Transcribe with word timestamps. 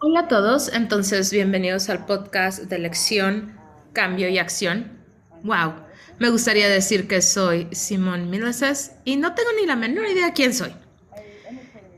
Hola 0.00 0.20
a 0.20 0.28
todos, 0.28 0.72
entonces 0.72 1.30
bienvenidos 1.30 1.88
al 1.90 2.06
podcast 2.06 2.64
de 2.64 2.78
lección, 2.78 3.58
cambio 3.92 4.28
y 4.28 4.38
acción. 4.38 4.98
Wow, 5.42 5.74
me 6.18 6.30
gustaría 6.30 6.68
decir 6.68 7.06
que 7.06 7.22
soy 7.22 7.68
Simón 7.72 8.30
Mileses 8.30 8.92
y 9.04 9.16
no 9.16 9.34
tengo 9.34 9.50
ni 9.58 9.66
la 9.66 9.76
menor 9.76 10.06
idea 10.06 10.32
quién 10.32 10.52
soy. 10.52 10.74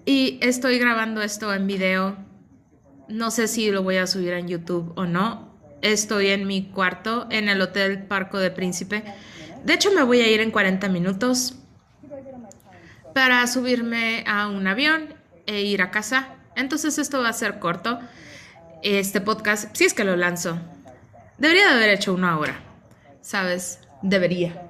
Y 0.04 0.38
estoy 0.42 0.78
grabando 0.78 1.22
esto 1.22 1.54
en 1.54 1.66
video. 1.66 2.16
No 3.08 3.30
sé 3.30 3.48
si 3.48 3.70
lo 3.70 3.82
voy 3.82 3.96
a 3.96 4.06
subir 4.06 4.32
en 4.32 4.48
YouTube 4.48 4.92
o 4.96 5.04
no. 5.04 5.56
Estoy 5.80 6.28
en 6.28 6.46
mi 6.46 6.70
cuarto 6.70 7.26
en 7.30 7.48
el 7.48 7.60
Hotel 7.60 8.04
Parco 8.04 8.38
de 8.38 8.50
Príncipe. 8.50 9.04
De 9.64 9.74
hecho, 9.74 9.90
me 9.92 10.02
voy 10.02 10.20
a 10.20 10.28
ir 10.28 10.40
en 10.40 10.50
40 10.50 10.88
minutos 10.88 11.54
para 13.14 13.46
subirme 13.46 14.24
a 14.26 14.48
un 14.48 14.66
avión 14.66 15.14
e 15.46 15.62
ir 15.62 15.82
a 15.82 15.90
casa. 15.90 16.36
Entonces 16.56 16.98
esto 16.98 17.20
va 17.20 17.28
a 17.28 17.32
ser 17.32 17.58
corto. 17.58 17.98
Este 18.82 19.20
podcast, 19.20 19.74
si 19.76 19.84
es 19.84 19.94
que 19.94 20.04
lo 20.04 20.16
lanzo, 20.16 20.58
debería 21.38 21.68
de 21.68 21.74
haber 21.74 21.90
hecho 21.90 22.14
uno 22.14 22.28
ahora. 22.28 22.60
¿Sabes? 23.20 23.78
Debería. 24.02 24.68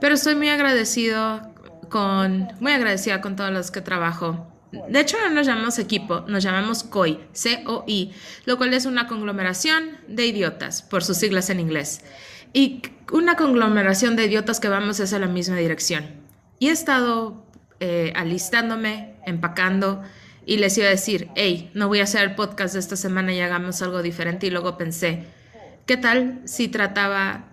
Pero 0.00 0.14
estoy 0.14 0.34
muy 0.34 0.48
agradecido 0.48 1.54
con, 1.88 2.48
muy 2.60 2.72
agradecida 2.72 3.20
con 3.20 3.36
todos 3.36 3.52
los 3.52 3.70
que 3.70 3.80
trabajo. 3.80 4.52
De 4.88 5.00
hecho, 5.00 5.16
no 5.20 5.30
nos 5.30 5.46
llamamos 5.46 5.78
equipo, 5.78 6.24
nos 6.26 6.42
llamamos 6.42 6.82
COI, 6.82 7.20
C-O-I, 7.32 8.12
lo 8.44 8.56
cual 8.56 8.74
es 8.74 8.84
una 8.84 9.06
conglomeración 9.06 9.98
de 10.08 10.26
idiotas, 10.26 10.82
por 10.82 11.04
sus 11.04 11.16
siglas 11.16 11.50
en 11.50 11.60
inglés. 11.60 12.02
Y 12.52 12.82
una 13.12 13.36
conglomeración 13.36 14.16
de 14.16 14.26
idiotas 14.26 14.60
que 14.60 14.68
vamos 14.68 15.00
hacia 15.00 15.18
la 15.18 15.28
misma 15.28 15.56
dirección. 15.56 16.06
Y 16.58 16.68
he 16.68 16.72
estado 16.72 17.44
eh, 17.80 18.12
alistándome, 18.16 19.14
empacando, 19.24 20.02
y 20.46 20.58
les 20.58 20.78
iba 20.78 20.86
a 20.86 20.90
decir, 20.90 21.28
hey, 21.34 21.70
no 21.74 21.88
voy 21.88 21.98
a 21.98 22.04
hacer 22.04 22.22
el 22.22 22.36
podcast 22.36 22.74
de 22.74 22.80
esta 22.80 22.94
semana 22.94 23.34
y 23.34 23.40
hagamos 23.40 23.82
algo 23.82 24.00
diferente. 24.00 24.46
Y 24.46 24.50
luego 24.50 24.78
pensé, 24.78 25.24
¿qué 25.86 25.96
tal 25.96 26.40
si 26.44 26.68
trataba 26.68 27.48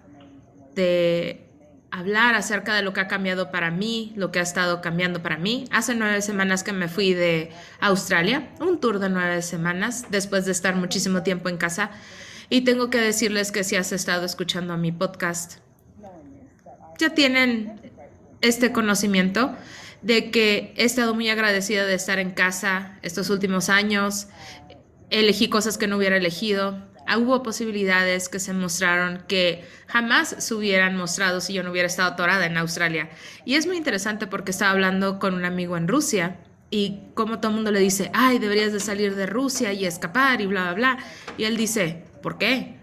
de 0.76 1.50
hablar 1.90 2.36
acerca 2.36 2.76
de 2.76 2.84
lo 2.84 2.94
que 2.94 3.02
ha 3.02 3.08
cambiado 3.08 3.50
para 3.50 3.72
mí, 3.72 4.14
lo 4.16 4.32
que 4.32 4.38
ha 4.38 4.44
estado 4.44 4.80
cambiando 4.82 5.24
para 5.24 5.38
mí? 5.38 5.66
Hace 5.72 5.96
nueve 5.96 6.22
semanas 6.22 6.64
que 6.64 6.72
me 6.72 6.88
fui 6.88 7.16
de 7.16 7.50
Australia, 7.82 8.52
un 8.60 8.80
tour 8.80 9.00
de 9.00 9.10
nueve 9.10 9.42
semanas, 9.42 10.06
después 10.12 10.46
de 10.46 10.52
estar 10.52 10.76
muchísimo 10.76 11.24
tiempo 11.24 11.50
en 11.50 11.58
casa. 11.58 11.90
Y 12.50 12.62
tengo 12.62 12.92
que 12.92 13.02
decirles 13.02 13.52
que 13.52 13.64
si 13.64 13.76
has 13.76 13.92
estado 13.92 14.24
escuchando 14.24 14.78
mi 14.78 14.92
podcast, 14.92 15.62
ya 17.00 17.10
tienen 17.16 17.82
este 18.42 18.72
conocimiento 18.72 19.56
de 20.04 20.32
que 20.32 20.74
he 20.78 20.84
estado 20.84 21.16
muy 21.16 21.30
agradecida 21.30 21.86
de 21.86 21.96
estar 21.96 22.20
en 22.20 22.32
casa 22.32 23.00
estos 23.02 23.30
últimos 23.30 23.70
años. 23.70 24.28
Elegí 25.10 25.48
cosas 25.48 25.78
que 25.78 25.88
no 25.88 25.98
hubiera 25.98 26.18
elegido. 26.18 26.78
Ah, 27.08 27.18
hubo 27.18 27.44
posibilidades 27.44 28.30
que 28.30 28.40
se 28.40 28.54
mostraron 28.54 29.24
que 29.28 29.66
jamás 29.88 30.36
se 30.38 30.54
hubieran 30.54 30.96
mostrado 30.96 31.42
si 31.42 31.54
yo 31.54 31.64
no 31.64 31.72
hubiera 31.72 31.88
estado 31.88 32.14
atorada 32.14 32.46
en 32.46 32.58
Australia. 32.58 33.10
Y 33.46 33.56
es 33.56 33.66
muy 33.66 33.78
interesante 33.78 34.28
porque 34.28 34.52
estaba 34.52 34.72
hablando 34.72 35.20
con 35.20 35.34
un 35.34 35.46
amigo 35.46 35.76
en 35.76 35.88
Rusia 35.88 36.38
y 36.70 37.02
como 37.14 37.40
todo 37.40 37.50
el 37.50 37.56
mundo 37.56 37.72
le 37.72 37.80
dice, 37.80 38.10
ay, 38.14 38.40
deberías 38.40 38.74
de 38.74 38.80
salir 38.80 39.16
de 39.16 39.26
Rusia 39.26 39.74
y 39.74 39.86
escapar 39.86 40.42
y 40.42 40.48
bla, 40.48 40.64
bla, 40.64 40.74
bla. 40.74 40.98
Y 41.38 41.44
él 41.44 41.58
dice, 41.58 42.04
¿por 42.22 42.38
qué? 42.38 42.78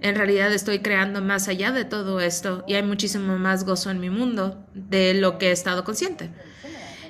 En 0.00 0.14
realidad 0.14 0.52
estoy 0.52 0.80
creando 0.80 1.22
más 1.22 1.48
allá 1.48 1.70
de 1.72 1.84
todo 1.84 2.20
esto 2.20 2.64
y 2.66 2.74
hay 2.74 2.82
muchísimo 2.82 3.38
más 3.38 3.64
gozo 3.64 3.90
en 3.90 4.00
mi 4.00 4.10
mundo 4.10 4.66
de 4.74 5.14
lo 5.14 5.38
que 5.38 5.48
he 5.48 5.52
estado 5.52 5.84
consciente. 5.84 6.30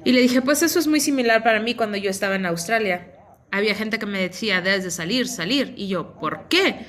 Y 0.06 0.12
le 0.12 0.20
dije, 0.20 0.40
pues 0.40 0.62
eso 0.62 0.78
es 0.78 0.86
muy 0.86 1.00
similar 1.00 1.42
para 1.42 1.58
mí 1.58 1.74
cuando 1.74 1.96
yo 1.96 2.10
estaba 2.10 2.36
en 2.36 2.46
Australia. 2.46 3.10
Había 3.50 3.74
gente 3.74 3.98
que 3.98 4.06
me 4.06 4.20
decía, 4.20 4.60
debes 4.60 4.84
de 4.84 4.92
salir, 4.92 5.26
salir. 5.26 5.74
Y 5.76 5.88
yo, 5.88 6.14
¿por 6.20 6.46
qué? 6.46 6.86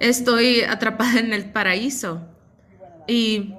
Estoy 0.00 0.62
atrapada 0.62 1.20
en 1.20 1.32
el 1.32 1.52
paraíso. 1.52 2.26
Y 3.06 3.54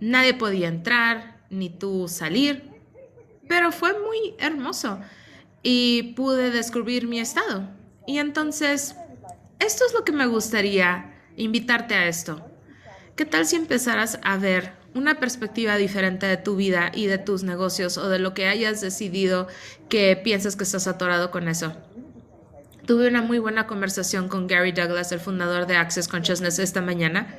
nadie 0.00 0.32
podía 0.32 0.68
entrar, 0.68 1.42
ni 1.50 1.68
tú 1.68 2.08
salir. 2.08 2.70
Pero 3.48 3.70
fue 3.70 3.92
muy 3.92 4.34
hermoso. 4.38 4.98
Y 5.62 6.14
pude 6.14 6.50
descubrir 6.50 7.06
mi 7.06 7.20
estado. 7.20 7.68
Y 8.06 8.16
entonces, 8.16 8.96
esto 9.58 9.84
es 9.86 9.92
lo 9.92 10.06
que 10.06 10.12
me 10.12 10.24
gustaría 10.24 11.20
invitarte 11.36 11.94
a 11.94 12.08
esto. 12.08 12.50
¿Qué 13.14 13.26
tal 13.26 13.44
si 13.44 13.56
empezaras 13.56 14.18
a 14.22 14.38
ver 14.38 14.72
una 14.96 15.20
perspectiva 15.20 15.76
diferente 15.76 16.26
de 16.26 16.36
tu 16.38 16.56
vida 16.56 16.90
y 16.94 17.06
de 17.06 17.18
tus 17.18 17.42
negocios 17.42 17.98
o 17.98 18.08
de 18.08 18.18
lo 18.18 18.34
que 18.34 18.48
hayas 18.48 18.80
decidido 18.80 19.46
que 19.88 20.16
piensas 20.16 20.56
que 20.56 20.64
estás 20.64 20.86
atorado 20.86 21.30
con 21.30 21.48
eso. 21.48 21.76
Tuve 22.86 23.08
una 23.08 23.20
muy 23.20 23.38
buena 23.38 23.66
conversación 23.66 24.28
con 24.28 24.46
Gary 24.46 24.72
Douglas, 24.72 25.12
el 25.12 25.20
fundador 25.20 25.66
de 25.66 25.76
Access 25.76 26.08
Consciousness, 26.08 26.58
esta 26.58 26.80
mañana. 26.80 27.36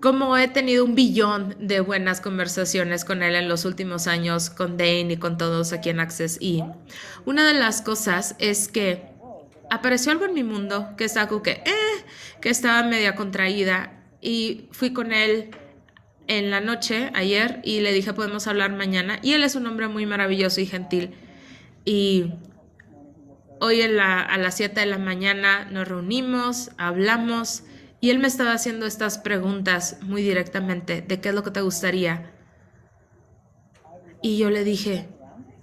Como 0.00 0.36
he 0.36 0.48
tenido 0.48 0.84
un 0.84 0.94
billón 0.94 1.56
de 1.58 1.80
buenas 1.80 2.20
conversaciones 2.20 3.04
con 3.04 3.22
él 3.22 3.34
en 3.34 3.48
los 3.48 3.64
últimos 3.64 4.06
años, 4.06 4.50
con 4.50 4.76
Dane 4.76 5.12
y 5.12 5.16
con 5.16 5.38
todos 5.38 5.72
aquí 5.72 5.88
en 5.88 6.00
Access. 6.00 6.38
Y 6.40 6.62
una 7.24 7.46
de 7.46 7.54
las 7.54 7.82
cosas 7.82 8.36
es 8.38 8.68
que 8.68 9.02
apareció 9.70 10.12
algo 10.12 10.26
en 10.26 10.34
mi 10.34 10.44
mundo 10.44 10.90
que 10.96 11.04
estaba 11.04 11.28
como 11.28 11.42
que, 11.42 11.62
eh, 11.64 12.04
que 12.40 12.50
estaba 12.50 12.82
media 12.82 13.14
contraída. 13.14 13.98
Y 14.20 14.68
fui 14.72 14.92
con 14.92 15.12
él 15.12 15.50
en 16.38 16.50
la 16.50 16.60
noche 16.60 17.10
ayer 17.14 17.60
y 17.64 17.80
le 17.80 17.92
dije 17.92 18.12
podemos 18.12 18.46
hablar 18.46 18.72
mañana 18.72 19.18
y 19.22 19.32
él 19.32 19.42
es 19.44 19.54
un 19.54 19.66
hombre 19.66 19.88
muy 19.88 20.06
maravilloso 20.06 20.60
y 20.60 20.66
gentil. 20.66 21.14
Y 21.84 22.32
hoy 23.60 23.80
en 23.80 23.96
la, 23.96 24.20
a 24.20 24.38
las 24.38 24.56
7 24.56 24.80
de 24.80 24.86
la 24.86 24.98
mañana 24.98 25.66
nos 25.70 25.88
reunimos, 25.88 26.70
hablamos 26.78 27.64
y 28.00 28.10
él 28.10 28.18
me 28.18 28.28
estaba 28.28 28.52
haciendo 28.52 28.86
estas 28.86 29.18
preguntas 29.18 29.98
muy 30.02 30.22
directamente 30.22 31.02
de 31.02 31.20
qué 31.20 31.30
es 31.30 31.34
lo 31.34 31.42
que 31.42 31.50
te 31.50 31.60
gustaría. 31.60 32.32
Y 34.22 34.38
yo 34.38 34.50
le 34.50 34.64
dije 34.64 35.08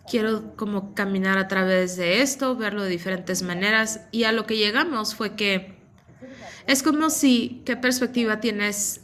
quiero 0.09 0.55
como 0.55 0.93
caminar 0.93 1.37
a 1.37 1.47
través 1.47 1.95
de 1.95 2.21
esto, 2.21 2.55
verlo 2.55 2.83
de 2.83 2.89
diferentes 2.89 3.43
maneras 3.43 4.01
y 4.11 4.23
a 4.23 4.31
lo 4.31 4.45
que 4.45 4.57
llegamos 4.57 5.15
fue 5.15 5.35
que 5.35 5.77
es 6.67 6.83
como 6.83 7.09
si, 7.09 7.61
¿qué 7.65 7.77
perspectiva 7.77 8.39
tienes 8.39 9.01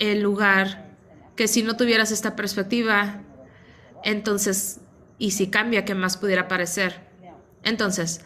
el 0.00 0.20
lugar 0.20 0.90
que 1.36 1.46
si 1.46 1.62
no 1.62 1.76
tuvieras 1.76 2.10
esta 2.10 2.34
perspectiva, 2.34 3.22
entonces, 4.02 4.80
y 5.18 5.30
si 5.30 5.48
cambia, 5.48 5.84
¿qué 5.84 5.94
más 5.94 6.16
pudiera 6.16 6.48
parecer? 6.48 7.00
Entonces, 7.62 8.22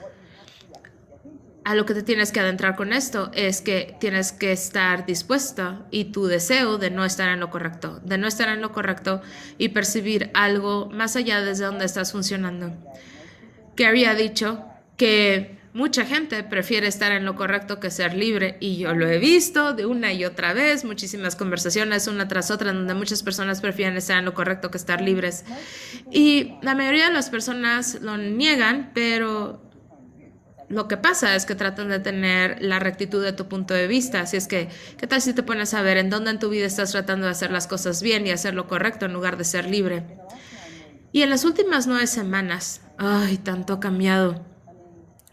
a 1.65 1.75
lo 1.75 1.87
que 1.87 1.95
te 1.95 2.03
tienes 2.03 2.31
que 2.31 2.41
adentrar 2.41 2.77
con 2.77 2.93
esto 2.93 3.31
es 3.35 3.61
que 3.61 3.97
tienes 3.99 4.33
que 4.33 4.53
estar 4.53 5.07
dispuesta 5.07 5.87
y 5.91 6.07
tu 6.07 6.27
deseo 6.27 6.79
de 6.79 6.91
no 6.91 7.05
estar 7.05 7.29
en 7.31 7.41
lo 7.41 7.51
correcto, 7.51 8.01
de 8.05 8.19
no 8.19 8.27
estar 8.27 8.49
en 8.49 8.61
lo 8.61 8.73
correcto 8.73 9.23
y 9.59 9.71
percibir 9.71 10.31
algo 10.35 10.91
más 10.91 11.17
allá 11.17 11.41
desde 11.41 11.65
donde 11.65 11.87
estás 11.87 12.13
funcionando. 12.13 12.73
Que 13.77 13.87
había 13.87 14.15
dicho 14.15 14.65
que 14.97 15.59
Mucha 15.75 16.07
gente 16.07 16.45
prefiere 16.45 16.87
estar 16.87 17.11
en 17.11 17.25
lo 17.25 17.35
correcto 17.35 17.81
que 17.81 17.91
ser 17.91 18.15
libre 18.15 18.57
y 18.61 18.77
yo 18.77 18.95
lo 18.95 19.09
he 19.09 19.19
visto 19.19 19.73
de 19.73 19.87
una 19.87 20.13
y 20.13 20.25
otra 20.25 20.53
vez, 20.53 20.85
muchísimas 20.85 21.35
conversaciones 21.35 22.07
una 22.07 22.29
tras 22.29 22.53
otra 22.53 22.73
donde 22.73 22.95
muchas 22.95 23.25
personas 23.25 23.61
prefieren 23.61 23.97
estar 23.97 24.17
en 24.17 24.25
lo 24.25 24.35
correcto 24.35 24.71
que 24.71 24.79
estar 24.79 25.01
libres. 25.01 25.45
Y 26.13 26.53
la 26.63 26.77
mayoría 26.77 27.09
de 27.09 27.13
las 27.13 27.29
personas 27.29 27.99
lo 28.03 28.17
niegan, 28.17 28.93
pero 28.95 29.69
lo 30.69 30.87
que 30.87 30.97
pasa 30.97 31.35
es 31.35 31.45
que 31.45 31.57
tratan 31.57 31.89
de 31.89 31.99
tener 31.99 32.63
la 32.63 32.79
rectitud 32.79 33.25
de 33.25 33.33
tu 33.33 33.49
punto 33.49 33.75
de 33.75 33.89
vista. 33.89 34.21
Así 34.21 34.37
es 34.37 34.47
que, 34.47 34.69
¿qué 34.97 35.09
tal 35.09 35.23
si 35.23 35.33
te 35.35 35.43
pones 35.43 35.75
a 35.75 35.83
ver 35.83 35.97
en 35.97 36.09
dónde 36.09 36.31
en 36.31 36.39
tu 36.39 36.51
vida 36.51 36.67
estás 36.67 36.93
tratando 36.93 37.27
de 37.27 37.33
hacer 37.33 37.51
las 37.51 37.67
cosas 37.67 38.01
bien 38.01 38.29
y 38.29 38.31
hacer 38.31 38.55
lo 38.55 38.69
correcto 38.69 39.07
en 39.07 39.13
lugar 39.13 39.37
de 39.37 39.45
ser 39.45 39.69
libre? 39.69 40.05
Y 41.11 41.23
en 41.23 41.31
las 41.31 41.45
últimas 41.45 41.89
nueve 41.89 42.07
semanas, 42.07 42.81
ay, 42.97 43.39
tanto 43.39 43.73
ha 43.73 43.81
cambiado 43.81 44.54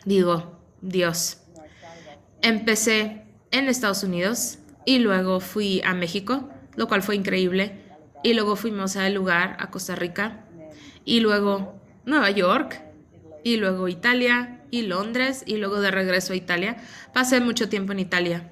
digo, 0.06 0.60
Dios. 0.82 1.42
Empecé 2.42 3.24
en 3.52 3.68
Estados 3.68 4.04
Unidos 4.04 4.60
y 4.86 5.00
luego 5.00 5.40
fui 5.40 5.82
a 5.86 5.94
México, 5.94 6.50
lo 6.76 6.88
cual 6.88 7.04
fue 7.04 7.16
increíble. 7.16 7.80
Y 8.24 8.34
luego 8.34 8.56
fuimos 8.56 8.96
al 8.98 9.14
lugar, 9.14 9.58
a 9.60 9.70
Costa 9.70 9.96
Rica. 9.96 10.46
Y 11.06 11.20
luego 11.20 11.80
Nueva 12.06 12.32
York. 12.32 12.82
Y 13.44 13.58
luego 13.58 13.88
Italia 13.88 14.64
y 14.72 14.84
Londres. 14.84 15.44
Y 15.46 15.58
luego 15.58 15.82
de 15.82 15.92
regreso 15.92 16.34
a 16.34 16.36
Italia. 16.36 16.78
Pasé 17.14 17.40
mucho 17.42 17.70
tiempo 17.70 17.92
en 17.92 18.00
Italia. 18.00 18.52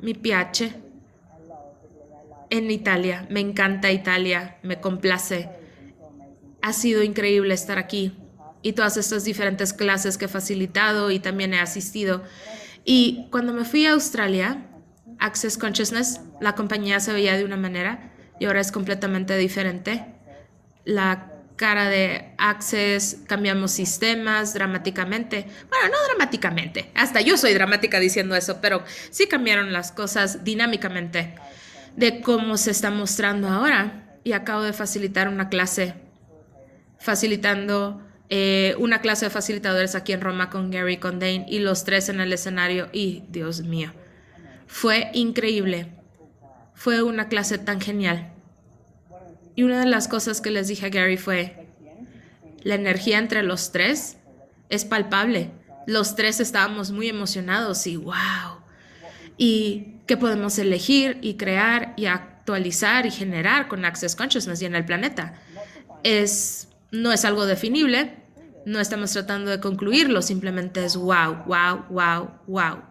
Mi 0.00 0.14
piace. 0.14 0.74
En 2.50 2.70
Italia. 2.70 3.26
Me 3.30 3.40
encanta 3.40 3.90
Italia. 3.90 4.58
Me 4.62 4.80
complace. 4.80 5.48
Ha 6.60 6.72
sido 6.72 7.02
increíble 7.02 7.54
estar 7.54 7.78
aquí 7.78 8.16
y 8.62 8.72
todas 8.72 8.96
estas 8.96 9.24
diferentes 9.24 9.72
clases 9.72 10.16
que 10.16 10.26
he 10.26 10.28
facilitado 10.28 11.10
y 11.10 11.18
también 11.18 11.52
he 11.52 11.60
asistido. 11.60 12.22
Y 12.84 13.26
cuando 13.30 13.52
me 13.52 13.64
fui 13.64 13.86
a 13.86 13.92
Australia, 13.92 14.66
Access 15.18 15.58
Consciousness, 15.58 16.20
la 16.40 16.54
compañía 16.54 17.00
se 17.00 17.12
veía 17.12 17.36
de 17.36 17.44
una 17.44 17.56
manera 17.56 18.12
y 18.38 18.46
ahora 18.46 18.60
es 18.60 18.72
completamente 18.72 19.36
diferente. 19.36 20.04
La 20.84 21.32
cara 21.56 21.88
de 21.88 22.34
Access, 22.38 23.18
cambiamos 23.28 23.70
sistemas 23.70 24.54
dramáticamente. 24.54 25.46
Bueno, 25.68 25.88
no 25.88 26.06
dramáticamente, 26.08 26.90
hasta 26.94 27.20
yo 27.20 27.36
soy 27.36 27.54
dramática 27.54 28.00
diciendo 28.00 28.34
eso, 28.34 28.60
pero 28.60 28.82
sí 29.10 29.28
cambiaron 29.28 29.72
las 29.72 29.92
cosas 29.92 30.44
dinámicamente 30.44 31.34
de 31.96 32.20
cómo 32.20 32.56
se 32.56 32.70
está 32.70 32.90
mostrando 32.90 33.48
ahora. 33.48 34.18
Y 34.24 34.32
acabo 34.32 34.62
de 34.62 34.72
facilitar 34.72 35.28
una 35.28 35.48
clase, 35.48 35.94
facilitando 36.98 38.00
eh, 38.34 38.74
una 38.78 39.02
clase 39.02 39.26
de 39.26 39.30
facilitadores 39.30 39.94
aquí 39.94 40.14
en 40.14 40.22
Roma 40.22 40.48
con 40.48 40.70
Gary 40.70 40.96
Condane 40.96 41.44
y 41.50 41.58
los 41.58 41.84
tres 41.84 42.08
en 42.08 42.18
el 42.18 42.32
escenario. 42.32 42.88
Y 42.90 43.24
Dios 43.28 43.60
mío, 43.60 43.92
fue 44.66 45.10
increíble. 45.12 45.88
Fue 46.72 47.02
una 47.02 47.28
clase 47.28 47.58
tan 47.58 47.78
genial. 47.78 48.32
Y 49.54 49.64
una 49.64 49.80
de 49.80 49.84
las 49.84 50.08
cosas 50.08 50.40
que 50.40 50.50
les 50.50 50.68
dije 50.68 50.86
a 50.86 50.88
Gary 50.88 51.18
fue, 51.18 51.66
la 52.62 52.74
energía 52.74 53.18
entre 53.18 53.42
los 53.42 53.70
tres 53.70 54.16
es 54.70 54.86
palpable. 54.86 55.50
Los 55.86 56.16
tres 56.16 56.40
estábamos 56.40 56.90
muy 56.90 57.10
emocionados 57.10 57.86
y 57.86 57.98
wow. 57.98 58.62
Y 59.36 59.96
qué 60.06 60.16
podemos 60.16 60.58
elegir 60.58 61.18
y 61.20 61.34
crear 61.34 61.92
y 61.98 62.06
actualizar 62.06 63.04
y 63.04 63.10
generar 63.10 63.68
con 63.68 63.84
Access 63.84 64.16
Consciousness 64.16 64.62
y 64.62 64.64
en 64.64 64.74
el 64.74 64.86
planeta. 64.86 65.34
Es, 66.02 66.68
no 66.90 67.12
es 67.12 67.26
algo 67.26 67.44
definible, 67.44 68.21
no 68.66 68.80
estamos 68.80 69.12
tratando 69.12 69.50
de 69.50 69.60
concluirlo, 69.60 70.22
simplemente 70.22 70.84
es 70.84 70.96
wow, 70.96 71.44
wow, 71.46 71.84
wow, 71.90 72.30
wow. 72.46 72.82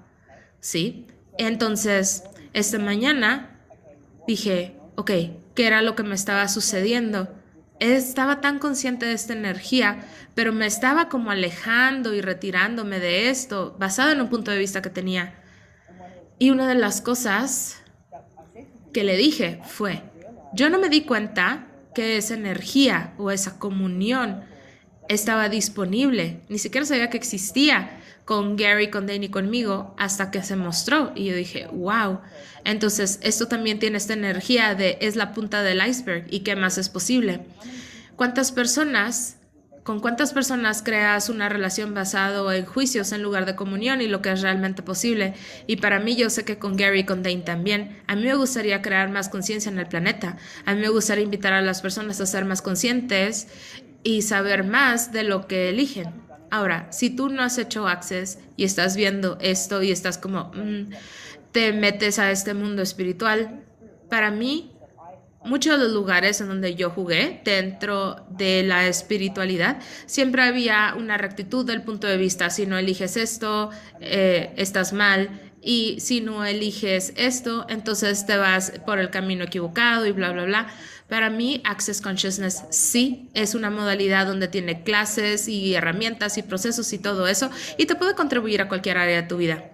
¿Sí? 0.59 1.07
Entonces, 1.37 2.23
esta 2.53 2.77
mañana 2.79 3.59
dije, 4.27 4.75
ok, 4.95 5.11
qué 5.55 5.67
era 5.67 5.81
lo 5.81 5.95
que 5.95 6.03
me 6.03 6.15
estaba 6.15 6.47
sucediendo. 6.47 7.33
Estaba 7.79 8.41
tan 8.41 8.59
consciente 8.59 9.05
de 9.07 9.13
esta 9.13 9.33
energía, 9.33 10.05
pero 10.35 10.53
me 10.53 10.67
estaba 10.67 11.09
como 11.09 11.31
alejando 11.31 12.13
y 12.13 12.21
retirándome 12.21 12.99
de 12.99 13.29
esto, 13.29 13.75
basado 13.79 14.11
en 14.11 14.21
un 14.21 14.29
punto 14.29 14.51
de 14.51 14.59
vista 14.59 14.81
que 14.81 14.89
tenía. 14.89 15.35
Y 16.37 16.51
una 16.51 16.67
de 16.67 16.75
las 16.75 17.01
cosas 17.01 17.81
que 18.93 19.03
le 19.03 19.15
dije 19.17 19.61
fue, 19.65 20.03
yo 20.53 20.69
no 20.69 20.77
me 20.79 20.89
di 20.89 21.01
cuenta 21.01 21.67
que 21.95 22.17
esa 22.17 22.35
energía 22.35 23.13
o 23.17 23.31
esa 23.31 23.57
comunión 23.57 24.43
estaba 25.09 25.49
disponible, 25.49 26.41
ni 26.49 26.57
siquiera 26.57 26.85
sabía 26.85 27.09
que 27.09 27.17
existía 27.17 28.01
con 28.25 28.55
Gary, 28.55 28.89
con 28.89 29.07
Danny, 29.07 29.29
conmigo, 29.29 29.93
hasta 29.97 30.31
que 30.31 30.41
se 30.43 30.55
mostró. 30.55 31.11
Y 31.15 31.25
yo 31.25 31.35
dije, 31.35 31.67
wow. 31.67 32.21
Entonces, 32.63 33.19
esto 33.23 33.47
también 33.47 33.79
tiene 33.79 33.97
esta 33.97 34.13
energía 34.13 34.75
de 34.75 34.97
es 35.01 35.15
la 35.15 35.33
punta 35.33 35.63
del 35.63 35.85
iceberg 35.85 36.27
y 36.29 36.41
qué 36.41 36.55
más 36.55 36.77
es 36.77 36.89
posible. 36.89 37.41
¿Cuántas 38.15 38.51
personas, 38.51 39.37
con 39.83 39.99
cuántas 39.99 40.31
personas 40.31 40.83
creas 40.83 41.27
una 41.27 41.49
relación 41.49 41.93
basado 41.93 42.51
en 42.53 42.65
juicios 42.65 43.11
en 43.11 43.23
lugar 43.23 43.45
de 43.45 43.55
comunión 43.55 43.99
y 43.99 44.07
lo 44.07 44.21
que 44.21 44.31
es 44.31 44.41
realmente 44.41 44.83
posible? 44.83 45.33
Y 45.67 45.77
para 45.77 45.99
mí, 45.99 46.15
yo 46.15 46.29
sé 46.29 46.45
que 46.45 46.59
con 46.59 46.77
Gary 46.77 46.99
y 46.99 47.05
con 47.05 47.23
Dane 47.23 47.41
también. 47.41 48.01
A 48.07 48.15
mí 48.15 48.21
me 48.23 48.35
gustaría 48.35 48.81
crear 48.81 49.09
más 49.09 49.27
conciencia 49.27 49.71
en 49.71 49.79
el 49.79 49.87
planeta. 49.87 50.37
A 50.65 50.75
mí 50.75 50.81
me 50.81 50.89
gustaría 50.89 51.23
invitar 51.23 51.53
a 51.53 51.61
las 51.61 51.81
personas 51.81 52.21
a 52.21 52.25
ser 52.25 52.45
más 52.45 52.61
conscientes 52.61 53.47
y 54.03 54.21
saber 54.21 54.63
más 54.63 55.11
de 55.11 55.23
lo 55.23 55.47
que 55.47 55.69
eligen. 55.69 56.13
Ahora, 56.49 56.87
si 56.91 57.09
tú 57.09 57.29
no 57.29 57.43
has 57.43 57.57
hecho 57.57 57.87
Access 57.87 58.39
y 58.57 58.65
estás 58.65 58.95
viendo 58.95 59.37
esto 59.39 59.81
y 59.81 59.91
estás 59.91 60.17
como, 60.17 60.51
mm, 60.53 60.89
te 61.51 61.71
metes 61.71 62.19
a 62.19 62.31
este 62.31 62.53
mundo 62.53 62.81
espiritual, 62.81 63.63
para 64.09 64.31
mí, 64.31 64.71
muchos 65.45 65.77
de 65.77 65.85
los 65.85 65.93
lugares 65.93 66.41
en 66.41 66.49
donde 66.49 66.75
yo 66.75 66.89
jugué 66.89 67.41
dentro 67.45 68.25
de 68.29 68.63
la 68.63 68.85
espiritualidad, 68.87 69.79
siempre 70.05 70.43
había 70.43 70.93
una 70.97 71.17
rectitud 71.17 71.65
del 71.65 71.83
punto 71.83 72.07
de 72.07 72.17
vista, 72.17 72.49
si 72.49 72.65
no 72.65 72.77
eliges 72.77 73.15
esto, 73.15 73.69
eh, 74.01 74.53
estás 74.57 74.91
mal, 74.91 75.29
y 75.61 75.99
si 75.99 76.21
no 76.21 76.43
eliges 76.43 77.13
esto, 77.15 77.65
entonces 77.69 78.25
te 78.25 78.35
vas 78.35 78.73
por 78.85 78.99
el 78.99 79.11
camino 79.11 79.43
equivocado 79.43 80.05
y 80.07 80.11
bla, 80.11 80.31
bla, 80.31 80.45
bla. 80.45 80.67
Para 81.11 81.29
mí, 81.29 81.61
Access 81.65 81.99
Consciousness 81.99 82.63
sí 82.69 83.27
es 83.33 83.53
una 83.53 83.69
modalidad 83.69 84.25
donde 84.25 84.47
tiene 84.47 84.81
clases 84.81 85.49
y 85.49 85.75
herramientas 85.75 86.37
y 86.37 86.41
procesos 86.41 86.93
y 86.93 86.99
todo 86.99 87.27
eso 87.27 87.49
y 87.75 87.85
te 87.85 87.95
puede 87.95 88.15
contribuir 88.15 88.61
a 88.61 88.69
cualquier 88.69 88.97
área 88.97 89.21
de 89.21 89.27
tu 89.27 89.35
vida. 89.35 89.71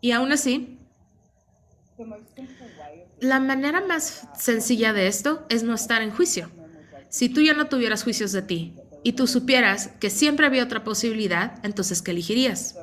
Y 0.00 0.12
aún 0.12 0.32
así, 0.32 0.78
la 3.20 3.38
manera 3.38 3.82
más 3.82 4.28
sencilla 4.38 4.94
de 4.94 5.08
esto 5.08 5.44
es 5.50 5.62
no 5.62 5.74
estar 5.74 6.00
en 6.00 6.10
juicio. 6.10 6.50
Si 7.10 7.28
tú 7.28 7.42
ya 7.42 7.52
no 7.52 7.66
tuvieras 7.66 8.02
juicios 8.02 8.32
de 8.32 8.40
ti 8.40 8.72
y 9.04 9.12
tú 9.12 9.26
supieras 9.26 9.90
que 10.00 10.08
siempre 10.08 10.46
había 10.46 10.64
otra 10.64 10.84
posibilidad, 10.84 11.58
entonces 11.64 12.00
¿qué 12.00 12.12
elegirías? 12.12 12.76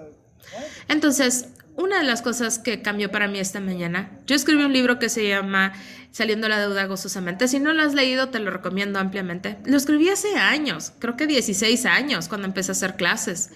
Entonces, 0.90 1.48
una 1.78 2.00
de 2.00 2.04
las 2.06 2.22
cosas 2.22 2.60
que 2.60 2.82
cambió 2.82 3.12
para 3.12 3.28
mí 3.28 3.40
esta 3.40 3.60
mañana, 3.60 4.20
yo 4.28 4.36
escribí 4.36 4.64
un 4.64 4.74
libro 4.74 5.00
que 5.00 5.10
se 5.10 5.28
llama 5.28 5.74
Saliendo 6.12 6.48
la 6.48 6.60
deuda 6.60 6.86
gozosamente. 6.86 7.48
Si 7.48 7.60
no 7.60 7.74
lo 7.74 7.84
has 7.84 7.94
leído, 7.94 8.30
te 8.30 8.40
lo 8.40 8.50
recomiendo 8.52 9.00
ampliamente. 9.00 9.58
Lo 9.66 9.76
escribí 9.76 10.10
hace 10.10 10.36
años, 10.36 10.94
creo 11.00 11.18
que 11.18 11.28
16 11.28 11.86
años, 11.86 12.30
cuando 12.30 12.48
empecé 12.48 12.72
a 12.72 12.74
hacer 12.74 12.96
clases. 12.96 13.52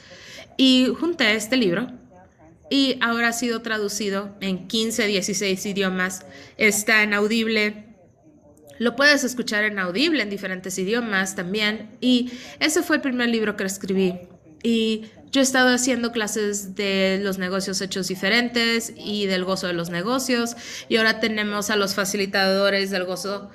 Y 0.58 0.88
junté 1.00 1.36
este 1.36 1.56
libro 1.56 1.88
y 2.70 2.98
ahora 3.02 3.30
ha 3.30 3.34
sido 3.34 3.62
traducido 3.62 4.36
en 4.42 4.68
15, 4.68 5.08
16 5.08 5.66
idiomas. 5.66 6.26
Está 6.58 7.04
en 7.04 7.14
Audible. 7.14 7.86
Lo 8.78 8.96
puedes 8.96 9.24
escuchar 9.24 9.64
en 9.64 9.80
Audible 9.80 10.22
en 10.22 10.30
diferentes 10.30 10.78
idiomas 10.78 11.36
también. 11.36 11.98
Y 12.00 12.32
ese 12.60 12.84
fue 12.84 12.98
el 12.98 13.02
primer 13.02 13.30
libro 13.30 13.56
que 13.56 13.64
escribí. 13.64 14.20
Y 14.62 15.06
yo 15.32 15.42
he 15.42 15.44
estado 15.44 15.74
haciendo 15.74 16.12
clases 16.12 16.76
de 16.76 17.20
los 17.22 17.38
negocios 17.38 17.82
hechos 17.82 18.08
diferentes 18.08 18.94
y 18.96 19.28
del 19.28 19.46
gozo 19.46 19.68
de 19.68 19.74
los 19.74 19.90
negocios 19.90 20.56
y 20.88 20.98
ahora 20.98 21.20
tenemos 21.20 21.70
a 21.70 21.76
los 21.76 21.94
facilitadores 21.94 22.90
del 22.90 23.06
gozo 23.06 23.52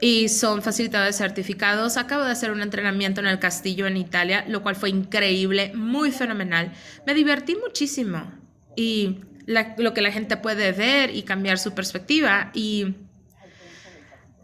y 0.00 0.28
son 0.28 0.62
facilitadores 0.62 1.16
certificados. 1.16 1.96
Acabo 1.96 2.24
de 2.24 2.32
hacer 2.32 2.50
un 2.50 2.60
entrenamiento 2.60 3.20
en 3.20 3.26
el 3.26 3.38
castillo 3.38 3.86
en 3.86 3.96
Italia, 3.96 4.44
lo 4.48 4.62
cual 4.62 4.76
fue 4.76 4.90
increíble, 4.90 5.72
muy 5.74 6.10
fenomenal. 6.10 6.72
Me 7.06 7.14
divertí 7.14 7.56
muchísimo 7.56 8.30
y 8.76 9.20
lo 9.46 9.94
que 9.94 10.02
la 10.02 10.12
gente 10.12 10.36
puede 10.36 10.72
ver 10.72 11.14
y 11.14 11.22
cambiar 11.22 11.58
su 11.58 11.72
perspectiva 11.72 12.50
y 12.52 12.96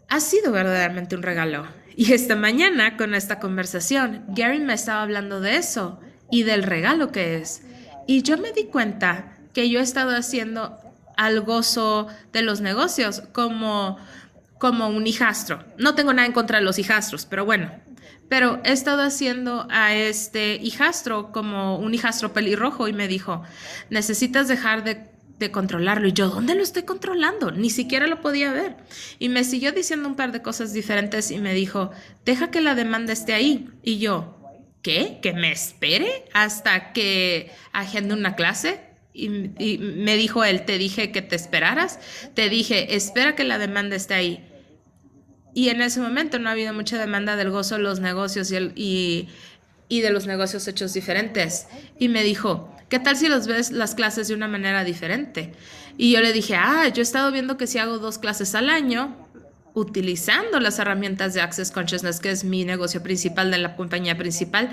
ha 0.09 0.19
sido 0.19 0.51
verdaderamente 0.51 1.15
un 1.15 1.21
regalo. 1.21 1.67
Y 1.95 2.11
esta 2.11 2.35
mañana 2.35 2.97
con 2.97 3.13
esta 3.13 3.39
conversación, 3.39 4.25
Gary 4.29 4.59
me 4.59 4.73
estaba 4.73 5.03
hablando 5.03 5.39
de 5.41 5.57
eso 5.57 5.99
y 6.35 6.43
del 6.43 6.63
regalo 6.63 7.13
que 7.13 7.37
es. 7.37 7.61
Y 8.07 8.21
yo 8.21 8.37
me 8.37 8.51
di 8.51 8.65
cuenta 8.65 9.37
que 9.53 9.69
yo 9.69 9.79
he 9.79 9.83
estado 9.83 10.13
haciendo 10.13 10.77
al 11.15 11.39
gozo 11.39 12.07
de 12.33 12.41
los 12.41 12.59
negocios 12.59 13.23
como, 13.31 13.97
como 14.57 14.89
un 14.89 15.07
hijastro. 15.07 15.63
No 15.77 15.95
tengo 15.95 16.11
nada 16.11 16.25
en 16.25 16.33
contra 16.33 16.59
de 16.59 16.65
los 16.65 16.77
hijastros, 16.77 17.25
pero 17.25 17.45
bueno. 17.45 17.71
Pero 18.27 18.59
he 18.65 18.73
estado 18.73 19.01
haciendo 19.01 19.65
a 19.69 19.95
este 19.95 20.55
hijastro 20.55 21.31
como 21.31 21.77
un 21.77 21.93
hijastro 21.93 22.33
pelirrojo 22.33 22.89
y 22.89 22.93
me 22.93 23.07
dijo, 23.07 23.43
necesitas 23.89 24.49
dejar 24.49 24.83
de, 24.83 25.07
de 25.39 25.51
controlarlo. 25.51 26.09
Y 26.09 26.11
yo, 26.11 26.27
¿dónde 26.27 26.55
lo 26.55 26.63
estoy 26.63 26.83
controlando? 26.83 27.51
Ni 27.51 27.69
siquiera 27.69 28.07
lo 28.07 28.19
podía 28.19 28.51
ver. 28.51 28.75
Y 29.19 29.29
me 29.29 29.45
siguió 29.45 29.71
diciendo 29.71 30.09
un 30.09 30.17
par 30.17 30.33
de 30.33 30.41
cosas 30.41 30.73
diferentes 30.73 31.31
y 31.31 31.37
me 31.37 31.53
dijo, 31.53 31.91
deja 32.25 32.51
que 32.51 32.59
la 32.59 32.75
demanda 32.75 33.13
esté 33.13 33.33
ahí. 33.33 33.69
Y 33.83 33.99
yo, 33.99 34.34
¿qué? 34.85 35.17
¿Que 35.19 35.33
me 35.33 35.51
espere 35.51 36.25
hasta 36.31 36.93
que 36.93 37.49
agende 37.73 38.13
una 38.13 38.35
clase? 38.35 38.81
Y, 39.15 39.29
me 39.29 40.15
dijo 40.15 40.43
él, 40.43 40.63
te 40.63 40.77
dije 40.77 41.11
que 41.11 41.23
te 41.23 41.35
esperaras, 41.35 41.97
te 42.35 42.49
dije, 42.49 42.95
espera 42.95 43.33
que 43.33 43.45
la 43.45 43.57
demanda 43.57 43.95
esté 43.95 44.13
ahí. 44.13 44.47
Y 45.55 45.69
en 45.69 45.81
ese 45.81 45.99
momento 45.99 46.37
no 46.37 46.49
ha 46.49 46.51
habido 46.51 46.71
mucha 46.71 46.99
demanda 46.99 47.35
del 47.35 47.49
gozo 47.49 47.77
de 47.77 47.81
los 47.81 47.99
negocios 47.99 48.51
y, 48.51 48.57
y, 48.75 49.29
y 49.89 50.01
de 50.01 50.11
los 50.11 50.27
negocios 50.27 50.67
hechos 50.67 50.93
diferentes. 50.93 51.65
Y 51.97 52.07
me 52.07 52.21
dijo, 52.21 52.71
¿qué 52.87 52.99
tal 52.99 53.17
si 53.17 53.27
los 53.27 53.47
ves 53.47 53.71
las 53.71 53.95
clases 53.95 54.27
de 54.27 54.35
una 54.35 54.47
manera 54.47 54.83
diferente? 54.83 55.53
Y 55.97 56.11
yo 56.11 56.21
le 56.21 56.31
dije, 56.31 56.57
ah, 56.57 56.89
yo 56.89 57.01
he 57.01 57.01
estado 57.01 57.31
viendo 57.31 57.57
que 57.57 57.65
si 57.65 57.79
hago 57.79 57.97
dos 57.97 58.19
clases 58.19 58.53
al 58.53 58.69
año, 58.69 59.24
utilizando 59.75 60.59
las 60.59 60.79
herramientas 60.79 61.33
de 61.33 61.41
Access 61.41 61.69
Consciousness, 61.69 62.19
que 62.19 62.31
es 62.31 62.43
mi 62.43 62.65
negocio 62.65 63.03
principal 63.03 63.51
de 63.51 63.59
la 63.59 63.75
compañía 63.75 64.17
principal. 64.17 64.69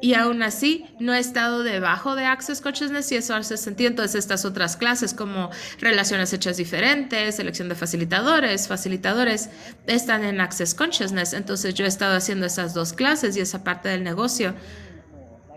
Y 0.00 0.14
aún 0.14 0.44
así, 0.44 0.86
no 1.00 1.12
he 1.12 1.18
estado 1.18 1.64
debajo 1.64 2.14
de 2.14 2.24
Access 2.24 2.60
Consciousness 2.60 3.10
y 3.10 3.16
eso 3.16 3.34
hace 3.34 3.56
sentido. 3.56 3.90
Entonces, 3.90 4.14
estas 4.14 4.44
otras 4.44 4.76
clases 4.76 5.12
como 5.12 5.50
relaciones 5.80 6.32
hechas 6.32 6.56
diferentes, 6.56 7.34
selección 7.34 7.68
de 7.68 7.74
facilitadores, 7.74 8.68
facilitadores, 8.68 9.50
están 9.88 10.24
en 10.24 10.40
Access 10.40 10.74
Consciousness. 10.74 11.32
Entonces, 11.32 11.74
yo 11.74 11.84
he 11.84 11.88
estado 11.88 12.16
haciendo 12.16 12.46
esas 12.46 12.74
dos 12.74 12.92
clases 12.92 13.36
y 13.36 13.40
esa 13.40 13.64
parte 13.64 13.88
del 13.88 14.04
negocio 14.04 14.54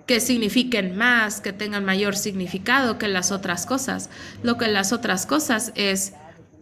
que 0.08 0.20
signifiquen 0.20 0.98
más, 0.98 1.40
que 1.40 1.54
tengan 1.54 1.86
mayor 1.86 2.18
significado 2.18 2.98
que 2.98 3.08
las 3.08 3.32
otras 3.32 3.68
cosas. 3.68 4.10
Lo 4.42 4.58
que 4.58 4.68
las 4.68 4.92
otras 4.92 5.28
cosas 5.28 5.72
es 5.76 6.14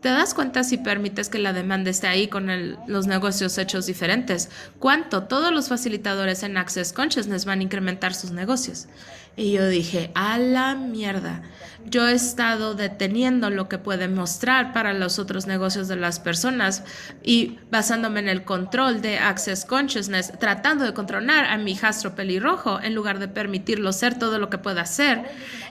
¿Te 0.02 0.08
das 0.08 0.34
cuenta 0.34 0.64
si 0.64 0.78
permites 0.78 1.28
que 1.28 1.40
la 1.40 1.52
demanda 1.52 1.90
esté 1.90 2.08
ahí 2.08 2.30
con 2.30 2.48
los 2.88 3.06
negocios 3.06 3.58
hechos 3.58 3.86
diferentes? 3.86 4.50
¿Cuánto 4.80 5.24
todos 5.24 5.52
los 5.52 5.68
facilitadores 5.68 6.44
en 6.44 6.56
Access 6.56 6.94
Consciousness 6.94 7.44
van 7.44 7.60
a 7.60 7.64
incrementar 7.64 8.14
sus 8.14 8.32
negocios? 8.32 8.88
Y 9.36 9.52
yo 9.52 9.68
dije, 9.68 10.12
a 10.16 10.38
la 10.38 10.76
mierda. 10.76 11.42
Yo 11.86 12.08
he 12.08 12.14
estado 12.14 12.76
deteniendo 12.76 13.50
lo 13.50 13.68
que 13.68 13.78
puede 13.78 14.08
mostrar 14.08 14.72
para 14.72 14.94
los 14.94 15.20
otros 15.20 15.48
negocios 15.48 15.90
de 15.90 15.98
las 15.98 16.22
personas 16.22 16.84
y 17.22 17.58
basándome 17.70 18.22
en 18.22 18.30
el 18.30 18.46
control 18.46 19.02
de 19.02 19.18
Access 19.18 19.66
Consciousness, 19.66 20.32
tratando 20.40 20.86
de 20.86 20.94
controlar 20.94 21.46
a 21.46 21.58
mi 21.58 21.74
hijastro 21.74 22.16
pelirrojo 22.16 22.80
en 22.82 22.96
lugar 22.96 23.20
de 23.20 23.28
permitirlo 23.28 23.92
ser 23.92 24.18
todo 24.18 24.40
lo 24.40 24.50
que 24.50 24.58
pueda 24.60 24.82
hacer 24.82 25.24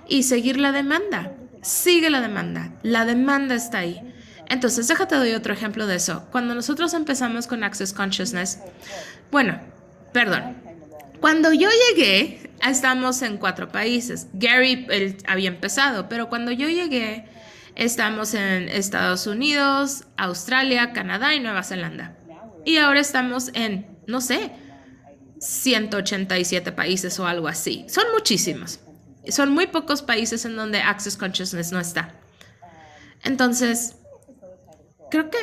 y 0.07 0.25
seguir 0.25 0.59
la 0.59 0.73
demanda. 0.73 1.33
Sigue 1.63 2.11
la 2.11 2.21
demanda. 2.21 2.73
La 2.83 3.07
demanda 3.07 3.55
está 3.55 3.79
ahí. 3.79 4.03
Entonces, 4.49 4.89
déjate 4.89 5.15
doy 5.17 5.35
otro 5.35 5.53
ejemplo 5.53 5.87
de 5.87 5.97
eso. 5.97 6.27
Cuando 6.33 6.55
nosotros 6.55 6.95
empezamos 6.95 7.47
con 7.47 7.63
Access 7.63 7.93
Consciousness, 7.93 8.59
bueno, 9.31 9.61
perdón. 10.13 10.57
Cuando 11.21 11.53
yo 11.53 11.69
llegué, 11.91 12.51
estamos 12.67 13.23
en 13.23 13.37
cuatro 13.37 13.69
países. 13.71 14.29
Gary 14.33 14.87
él, 14.91 15.19
había 15.27 15.49
empezado, 15.49 16.09
pero 16.09 16.29
cuando 16.29 16.51
yo 16.53 16.69
llegué, 16.69 17.27
estamos 17.75 18.35
en 18.35 18.69
Estados 18.69 19.27
Unidos, 19.27 20.05
Australia, 20.17 20.93
Canadá 20.93 21.35
y 21.35 21.41
Nueva 21.41 21.63
Zelanda. 21.63 22.17
Y 22.65 22.79
ahora 22.79 23.01
estamos 23.01 23.51
en, 23.55 23.87
no 24.07 24.21
sé, 24.21 24.51
187 25.41 26.73
países 26.73 27.19
o 27.19 27.27
algo 27.27 27.49
así. 27.49 27.85
Son 27.89 28.05
muchísimos. 28.15 28.81
Son 29.29 29.51
muy 29.51 29.67
pocos 29.67 30.03
países 30.03 30.45
en 30.45 30.57
donde 30.57 30.81
Access 30.81 31.17
Consciousness 31.17 31.71
no 31.71 31.81
está. 31.81 32.15
Entonces, 33.23 33.97
Creo 35.11 35.31
que 35.31 35.39